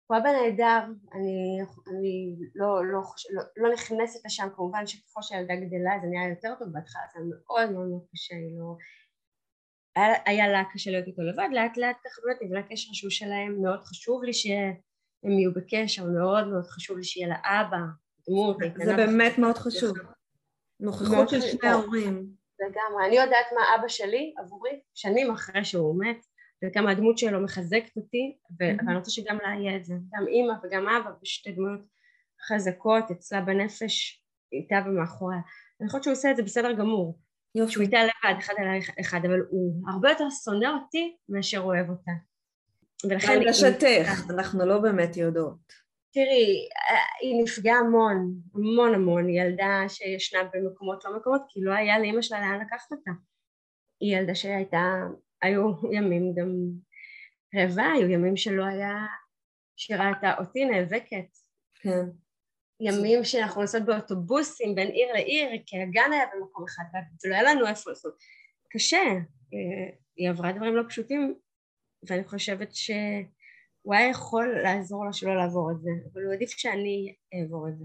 [0.07, 3.01] הוא היה בנהדר, אני, אני לא, לא,
[3.31, 7.71] לא, לא נכנסת לשם, כמובן שככל שהילדה גדלה זה נהיה יותר טוב בהתחלה, זה מאוד
[7.73, 8.77] מאוד מאוד קשה, לא...
[9.99, 13.63] היה, היה לה קשה להיות איתו לבד, לאט לאט ככה באמת נבנה קשר שהוא שלהם,
[13.63, 17.79] מאוד חשוב לי שהם יהיו בקשר, מאוד מאוד חשוב לי שיהיה לאבא,
[18.29, 19.93] דמות, זה באמת מאוד חשוב,
[20.81, 22.39] נוכחות של שני ההורים.
[22.61, 26.27] לגמרי, אני יודעת מה אבא שלי עבורי שנים אחרי שהוא מת
[26.65, 29.95] וכמה הדמות שלו מחזקת אותי ואני רוצה שגם לה יהיה את זה.
[29.95, 31.81] גם אימא וגם אבא בשתי דמויות
[32.49, 35.39] חזקות אצלה בנפש איתה ומאחוריה.
[35.81, 37.19] אני חושבת שהוא עושה את זה בסדר גמור
[37.55, 37.73] יופי.
[37.73, 42.13] שהוא איתה לבד אחד על אחד אבל הוא הרבה יותר שונא אותי מאשר אוהב אותה
[43.05, 46.69] ולכן לשתך אנחנו לא באמת יודעות תראי,
[47.21, 52.41] היא נפגעה המון, המון המון, ילדה שישנה במקומות לא מקומות כי לא היה לאמא שלה
[52.41, 53.11] לאן לקחת אותה.
[54.01, 54.83] היא ילדה שהייתה
[55.43, 56.53] היו ימים גם
[57.55, 58.97] רעבה, היו ימים שלא היה,
[59.77, 61.29] שהיא ראתה אותי נאבקת.
[61.83, 62.07] כן.
[62.81, 66.83] ימים שאנחנו נוסעות באוטובוסים בין עיר לעיר, כי הגן היה במקום אחד,
[67.25, 68.19] ולא היה לנו איפה לעשות.
[68.71, 69.03] קשה,
[70.17, 71.35] היא עברה דברים לא פשוטים,
[72.09, 77.15] ואני חושבת שהוא היה יכול לעזור לה שלא לעבור את זה, אבל הוא עדיף שאני
[77.35, 77.85] אעבור את זה.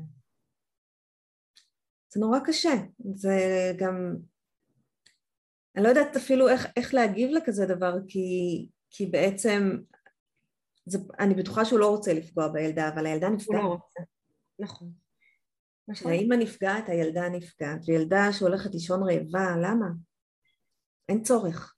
[2.14, 2.74] זה נורא קשה,
[3.14, 3.38] זה
[3.78, 4.16] גם
[5.76, 8.20] אני לא יודעת אפילו איך, איך להגיב לכזה דבר, כי,
[8.90, 9.78] כי בעצם,
[10.86, 13.48] זה, אני בטוחה שהוא לא רוצה לפגוע בילדה, אבל הילדה נפגעת.
[13.48, 14.00] הוא לא רוצה,
[14.60, 14.92] נכון.
[15.88, 16.12] נכון.
[16.12, 19.88] האמא נפגעת, הילדה נפגעת, וילדה שהולכת לישון רעבה, למה?
[21.10, 21.76] אין צורך.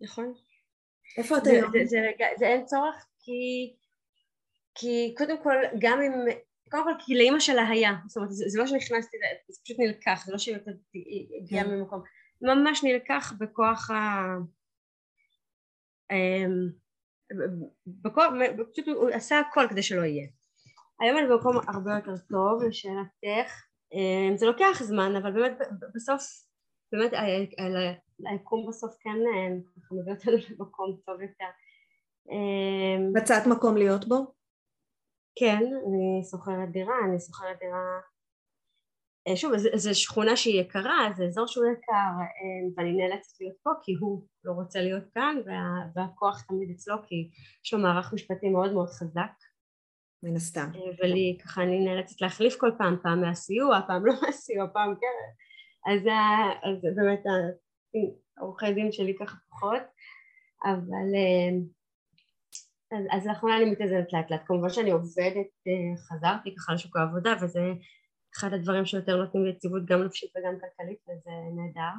[0.00, 0.34] נכון.
[1.18, 1.72] איפה את היום?
[1.72, 1.86] זה, זה,
[2.18, 3.72] זה, זה אין צורך כי,
[4.74, 6.12] כי קודם כל, גם אם,
[6.70, 9.16] קודם כל כי לאימא שלה היה, זאת אומרת, זה, זה לא שנכנסתי,
[9.48, 10.56] זה פשוט נלקח, זה לא שהיא
[11.42, 11.70] הגיעה כן.
[11.70, 12.02] ממקום.
[12.42, 13.94] ממש נלקח בכוח ה...
[16.10, 16.68] אמ,
[17.86, 18.32] בכוח,
[18.72, 20.26] פשוט הוא עשה הכל כדי שלא יהיה.
[21.02, 25.58] היום אני במקום הרבה יותר טוב לשאלתך, אמ, זה לוקח זמן אבל באמת
[25.94, 26.22] בסוף,
[26.92, 27.12] באמת
[28.26, 29.48] היקום בסוף כן אה,
[29.92, 31.50] מביא אותנו למקום טוב יותר.
[32.30, 34.16] אמ, מצאת מקום להיות בו?
[35.38, 38.00] כן, אני שוכרת דירה, אני שוכרת דירה
[39.28, 43.70] אה, שוב, זו שכונה שהיא יקרה, זה אזור שהוא יקר, אה, ואני נאלצת להיות פה
[43.82, 45.62] כי הוא לא רוצה להיות כאן, וה,
[45.94, 47.30] והכוח תמיד אצלו, כי
[47.64, 49.51] יש לו מערך משפטי מאוד מאוד חזק.
[50.22, 50.70] מן הסתם.
[50.74, 55.32] אה, ולי, ככה, אני נאלצת להחליף כל פעם, פעם מהסיוע, פעם לא מהסיוע, פעם כן.
[55.92, 56.00] אז,
[56.62, 57.22] אז באמת,
[58.38, 59.82] עורכי דין שלי ככה פחות,
[60.64, 61.14] אבל...
[62.92, 65.46] אז, אז לאחרונה אני מתאזנת לאט לאט, כמובן שאני עובדת,
[66.08, 67.60] חזרתי ככה לשוק העבודה וזה
[68.36, 71.94] אחד הדברים שיותר נותנים יציבות גם נפשית וגם כלכלית וזה נהדר.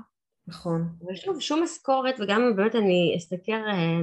[0.48, 0.82] נכון.
[1.10, 3.18] ושוב, שום משכורת וגם באמת אני
[3.50, 4.00] אה,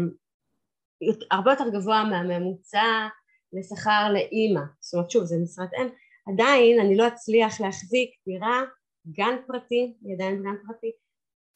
[1.31, 3.09] הרבה יותר גבוה מהממוצע
[3.53, 5.89] לשכר לאימא, זאת אומרת שוב זה משרת אם,
[6.33, 8.63] עדיין אני לא אצליח להחזיק דירה,
[9.07, 10.93] גן פרטי, היא עדיין גן פרטי,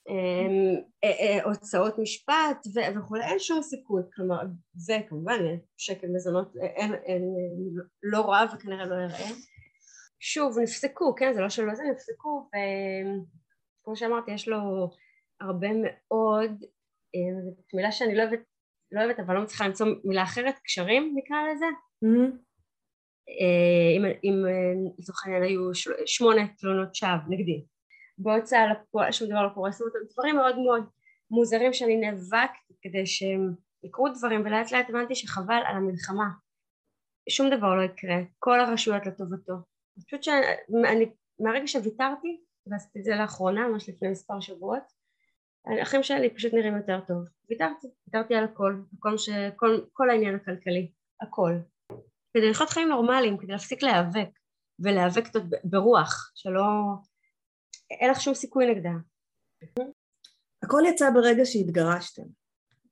[0.08, 4.42] אה, אה, הוצאות משפט וכולי, אין שום סיכוי, כלומר
[4.74, 5.38] זה כמובן
[5.76, 6.52] שקל מזונות
[8.02, 9.30] לא רואה וכנראה לא יראה
[10.20, 12.48] שוב נפסקו, כן זה לא שלא זה נפסקו
[13.82, 14.58] וכמו שאמרתי יש לו
[15.40, 16.50] הרבה מאוד,
[17.14, 18.40] אה, זאת מילה שאני לא אוהבת,
[18.92, 21.66] לא אוהבת אבל לא מצליחה למצוא מילה אחרת, קשרים נקרא לזה.
[23.96, 24.44] אם, אם
[24.98, 25.70] לצורך העניין היו
[26.06, 27.64] שמונה תלונות שווא נגדי.
[28.18, 30.84] בהוצאה לפועל שום דבר לא קורה, זאת אומרת דברים מאוד מאוד
[31.30, 33.54] מוזרים שאני נאבקתי כדי שהם
[33.84, 36.28] יקרו דברים ולאט לאט הבנתי שחבל על המלחמה.
[37.28, 39.54] שום דבר לא יקרה, כל הרשויות לטובתו.
[40.06, 44.82] פשוט שאני מהרגע שוויתרתי ועשיתי את זה לאחרונה ממש לפני מספר שבועות
[45.66, 47.24] האחים שלי פשוט נראים יותר טוב.
[47.50, 49.28] ויתרתי, ויתרתי על הכל, הכל ש...
[49.56, 51.52] כל, כל העניין הכלכלי, הכל
[52.34, 54.28] כדי לחיות חיים נורמליים, כדי להפסיק להיאבק
[54.78, 55.24] ולהיאבק
[55.64, 56.62] ברוח שלא
[58.00, 58.90] אין לך שום סיכוי נגדה.
[60.62, 62.22] הכל יצא ברגע שהתגרשתם,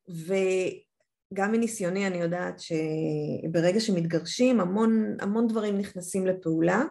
[0.09, 6.83] וגם מניסיוני אני יודעת שברגע שמתגרשים המון, המון דברים נכנסים לפעולה,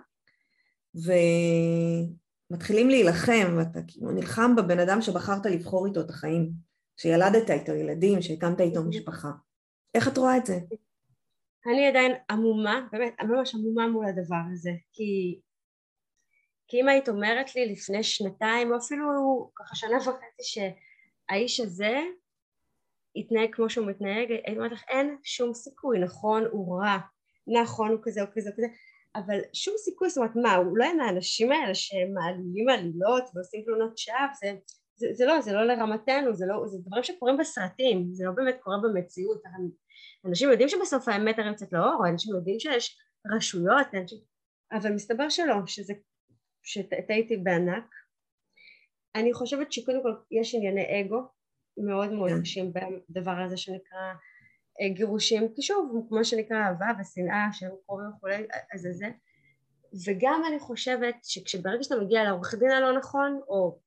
[2.51, 6.51] ומתחילים להילחם, ואתה כאילו נלחם בבן אדם שבחרת לבחור איתו את החיים,
[6.97, 9.29] שילדת איתו ילדים, שהקמת איתו משפחה.
[9.95, 10.59] איך את רואה את זה?
[11.67, 15.39] אני עדיין עמומה, באמת ממש עמומה מול הדבר הזה, כי
[16.71, 19.03] כי אם היית אומרת לי לפני שנתיים או אפילו
[19.55, 21.99] ככה שנה וחצי שהאיש הזה
[23.15, 26.97] יתנהג כמו שהוא מתנהג, הייתי אומרת לך אין שום סיכוי, נכון הוא רע,
[27.47, 28.67] נכון הוא כזה או כזה או כזה,
[29.15, 33.97] אבל שום סיכוי, זאת אומרת מה, הוא לא היה מהאנשים האלה שמעלילים עלילות ועושים תלונות
[33.97, 34.53] שווא, זה,
[34.95, 38.55] זה, זה לא, זה לא לרמתנו, זה לא, זה דברים שקורים בסרטים, זה לא באמת
[38.61, 39.41] קורה במציאות,
[40.25, 42.99] אנשים יודעים שבסוף האמת הרי יוצאת לאור, אנשים יודעים שיש
[43.35, 44.19] רשויות, אנשים,
[44.71, 45.93] אבל מסתבר שלא, שזה
[46.63, 47.95] שטעיתי בענק.
[49.15, 51.21] אני חושבת שקודם כל יש ענייני אגו
[51.77, 52.41] מאוד מאוד כן.
[52.41, 54.13] קשים בדבר הזה שנקרא
[54.81, 59.09] אה, גירושים, כי שוב, כמו שנקרא אהבה ושנאה שהם קרובים וכולי, אז זה זה.
[60.05, 63.79] וגם אני חושבת שכשברגע שאתה מגיע לעורך דין הלא נכון, או,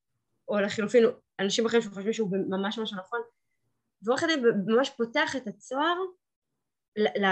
[0.47, 1.03] או לחילופין
[1.39, 3.19] אנשים אחרים שחושבים שהוא ממש ממש נכון,
[4.03, 5.95] ועורך הדין ממש פותח את הצוהר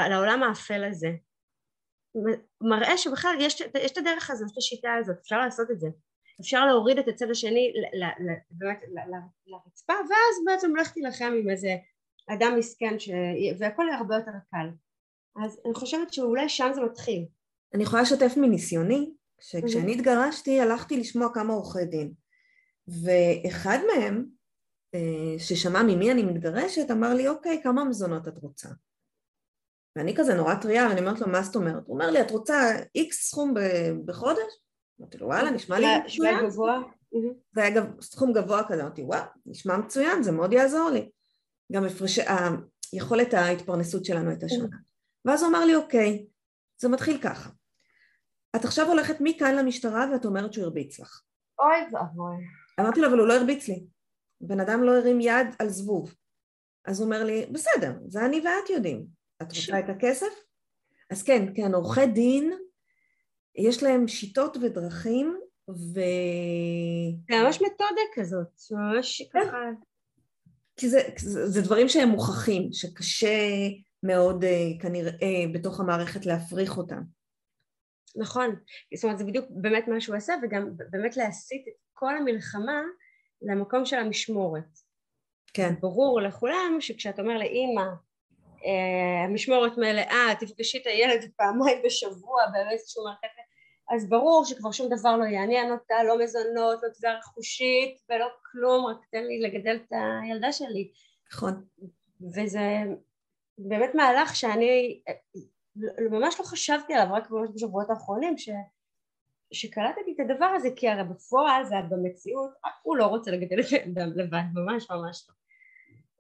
[0.09, 1.11] לעולם האפל הזה.
[2.61, 5.87] מראה שבכלל יש, יש את הדרך הזאת, יש את השיטה הזאת, אפשר לעשות את זה.
[6.41, 7.73] אפשר להוריד את הצד השני
[8.51, 8.79] באמת
[9.47, 11.75] לרצפה ואז בעצם הולכת להילחם עם איזה
[12.29, 13.09] אדם מסכן ש...
[13.59, 14.69] והכל יהיה הרבה יותר קל.
[15.45, 17.25] אז אני חושבת שאולי שם זה מתחיל.
[17.73, 22.13] אני יכולה לשתף מניסיוני, שכשאני התגרשתי הלכתי לשמוע כמה עורכי דין
[22.87, 24.25] ואחד מהם
[24.95, 28.69] אה, ששמע ממי אני מתגרשת אמר לי אוקיי כמה מזונות את רוצה
[29.95, 31.83] ואני כזה נורא טריה, ואני אומרת לו, מה זאת אומרת?
[31.85, 33.53] הוא אומר לי, את רוצה איקס סכום
[34.05, 34.59] בחודש?
[34.99, 36.45] אמרתי לו, וואלה, נשמע לי מצוין.
[36.45, 36.79] גבוה?
[37.55, 41.09] זה היה סכום גבוה כזה, אמרתי, וואו, נשמע מצוין, זה מאוד יעזור לי.
[41.71, 42.19] גם הפרש...
[42.93, 44.77] יכולת ההתפרנסות שלנו הייתה שונה.
[45.25, 46.25] ואז הוא אמר לי, אוקיי,
[46.81, 47.49] זה מתחיל ככה.
[48.55, 51.21] את עכשיו הולכת מכאן למשטרה ואת אומרת שהוא הרביץ לך.
[51.59, 52.35] אוי ואבוי.
[52.79, 53.85] אמרתי לו, אבל הוא לא הרביץ לי.
[54.41, 56.15] בן אדם לא הרים יד על זבוב.
[56.85, 59.05] אז הוא אומר לי, בסדר, זה אני ואת יודעים.
[59.41, 60.33] את רוצה את הכסף?
[61.09, 62.53] אז כן, כן, עורכי דין,
[63.55, 65.99] יש להם שיטות ודרכים ו...
[67.29, 69.39] זה ממש מתודה כזאת, ממש כן.
[69.47, 69.57] ככה...
[70.77, 73.37] כי זה, זה, זה דברים שהם מוכחים, שקשה
[74.03, 77.01] מאוד אה, כנראה בתוך המערכת להפריך אותם.
[78.15, 78.55] נכון,
[78.95, 82.81] זאת אומרת זה בדיוק באמת מה שהוא עשה וגם באמת להסיט את כל המלחמה
[83.41, 84.79] למקום של המשמורת.
[85.53, 85.73] כן.
[85.79, 87.85] ברור לכולם שכשאת אומר לאימא
[88.65, 93.27] אה, המשמורת מלאה, תפגשי את הילד פעמיים בשבוע באיזשהו מערכת,
[93.95, 98.85] אז ברור שכבר שום דבר לא יעניין אותה, לא מזונות, לא תביעה רכושית ולא כלום,
[98.85, 100.91] רק תן לי לגדל את הילדה שלי.
[101.33, 101.65] נכון.
[102.35, 102.61] וזה
[103.57, 105.01] באמת מהלך שאני
[106.11, 108.49] ממש לא חשבתי עליו, רק ממש בשבועות האחרונים, ש...
[109.53, 112.49] שקלטתי את הדבר הזה, כי הרי בפועל ובמציאות
[112.81, 115.33] הוא לא רוצה לגדל את הילדה לבד, ממש ממש לא.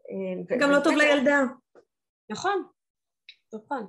[0.09, 1.41] אה, גם לא טוב לילדה.
[2.29, 2.67] נכון,
[3.53, 3.87] נכון.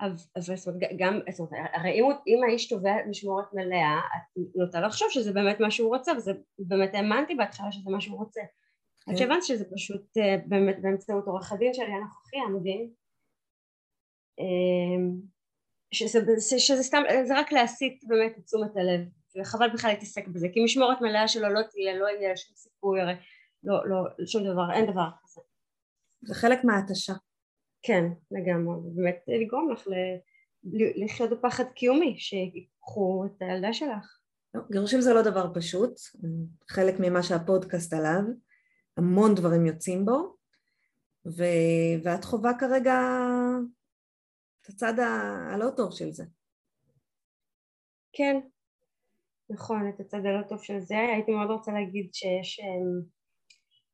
[0.00, 4.80] אבל זאת אומרת, גם, זאת אומרת, הרי אם, אם האיש תובע משמורת מלאה, את נוטה
[4.80, 8.40] לחשוב שזה באמת מה שהוא רוצה, וזה באמת האמנתי בהתחלה שזה מה שהוא רוצה.
[9.06, 9.16] עד כן.
[9.16, 12.90] שהבנתי שזה פשוט אה, באמת באמצעות עורך הדין שלי הנוכחי המדהים,
[14.38, 15.20] אמ,
[15.92, 16.20] שזה,
[16.58, 19.00] שזה סתם, זה רק להסיט באמת את תשומת הלב,
[19.40, 23.14] וחבל בכלל להתעסק בזה, כי משמורת מלאה שלו לא תהיה, לא יהיה שום סיכוי, הרי
[23.64, 25.40] לא, לא, שום דבר, אין דבר כזה.
[26.22, 27.12] זה חלק מההתשה.
[27.86, 29.86] כן, לגמרי, באמת לגרום לך
[31.04, 34.18] לחיות בפחד קיומי, שיקחו את הילדה שלך.
[34.54, 36.00] לא, גירושים זה לא דבר פשוט,
[36.68, 38.22] חלק ממה שהפודקאסט עליו,
[38.96, 40.36] המון דברים יוצאים בו,
[41.26, 41.42] ו...
[42.04, 42.98] ואת חווה כרגע
[44.60, 45.06] את הצד ה...
[45.54, 46.24] הלא טוב של זה.
[48.12, 48.40] כן,
[49.50, 53.15] נכון, את הצד הלא טוב של זה, הייתי מאוד רוצה להגיד שיש אמ,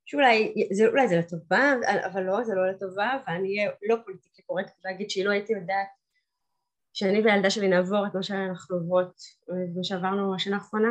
[0.05, 1.73] שאולי זה, אולי זה לטובה,
[2.13, 5.89] אבל לא, זה לא לטובה, ואני אהיה לא פוליטיקלי קורקט להגיד שהיא לא הייתי יודעת
[6.93, 9.15] שאני והילדה שלי נעבור את מה שאנחנו עוברות,
[9.77, 10.89] מה שעברנו השנה האחרונה,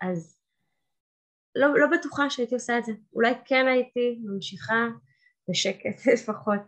[0.00, 0.40] אז
[1.54, 2.92] לא, לא בטוחה שהייתי עושה את זה.
[3.12, 4.86] אולי כן הייתי ממשיכה
[5.50, 6.60] בשקט לפחות,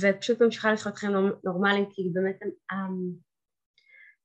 [0.00, 1.12] ופשוט ממשיכה לחיות חיים
[1.44, 2.38] נורמליים, כי באמת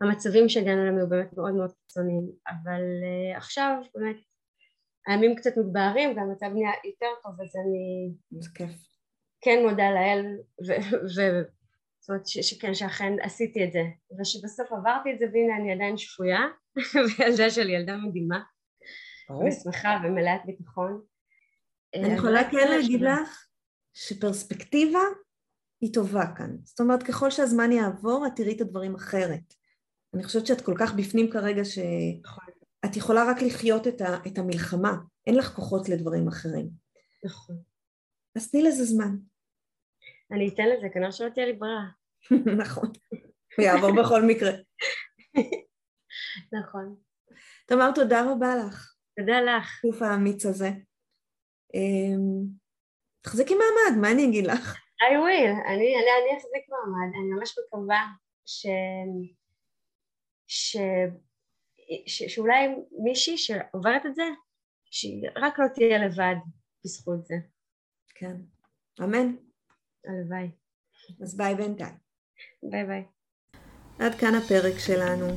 [0.02, 4.16] המצבים שהגענו אליהם היו באמת מאוד מאוד קיצוניים, אבל uh, עכשיו באמת
[5.08, 8.14] הימים קצת מתבהרים והמצב נהיה יותר טוב אז אני...
[9.42, 10.26] כן מודה לאל
[10.68, 11.22] ו...
[12.00, 13.80] זאת אומרת שכן שאכן עשיתי את זה
[14.20, 16.40] ושבסוף עברתי את זה והנה אני עדיין שפויה
[17.20, 18.40] וילדה שלי ילדה מדהימה
[19.48, 21.02] ושמחה ומלאת ביטחון.
[21.96, 23.48] אני אה, יכולה כן להגיד לך
[23.94, 25.00] שפרספקטיבה
[25.82, 26.58] היא טובה כאן.
[26.64, 29.54] זאת אומרת ככל שהזמן יעבור את תראי את הדברים אחרת.
[30.14, 31.62] אני חושבת שאת כל כך בפנים כרגע
[32.86, 34.92] שאת יכולה רק לחיות את, ה, את המלחמה,
[35.28, 36.70] אין לך כוחות לדברים אחרים.
[37.26, 37.56] נכון.
[38.36, 39.16] אז תני לזה זמן.
[40.32, 41.86] אני אתן לזה, כנראה שלא תהיה לי ברירה.
[42.64, 42.92] נכון,
[43.58, 44.52] הוא יעבור בכל מקרה.
[46.60, 46.96] נכון.
[47.66, 48.96] תמר, תודה רבה לך.
[49.20, 49.82] תודה לך.
[49.84, 50.70] הגוף האמיץ הזה.
[51.74, 52.46] אמ,
[53.22, 54.76] תחזיקי מעמד, מה אני אגיד לך?
[55.02, 58.06] I will, אני, אני, אני אחזיק מעמד, אני ממש מקווה.
[58.46, 58.68] ש...
[60.48, 60.78] ש...
[62.08, 62.68] שאולי
[63.04, 64.24] מישהי שעוברת את זה,
[64.92, 66.36] שהיא רק לא תהיה לבד
[66.86, 67.36] בזכות זה.
[68.16, 68.36] כן,
[69.04, 69.36] אמן.
[70.08, 70.50] הלוואי.
[71.22, 71.96] אז ביי בינתיים.
[72.64, 73.04] ביי ביי.
[74.00, 75.28] עד כאן הפרק שלנו.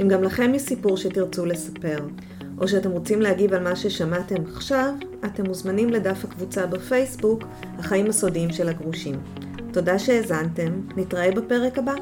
[0.00, 1.98] אם גם לכם יש סיפור שתרצו לספר,
[2.58, 7.42] או שאתם רוצים להגיב על מה ששמעתם עכשיו, אתם מוזמנים לדף הקבוצה בפייסבוק,
[7.78, 9.14] החיים הסודיים של הגרושים.
[9.72, 11.94] תודה שהאזנתם, נתראה בפרק הבא.